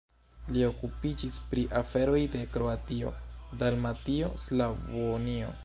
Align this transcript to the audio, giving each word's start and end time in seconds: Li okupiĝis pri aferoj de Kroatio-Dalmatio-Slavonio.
Li 0.53 0.61
okupiĝis 0.67 1.35
pri 1.51 1.65
aferoj 1.81 2.21
de 2.37 2.41
Kroatio-Dalmatio-Slavonio. 2.55 5.55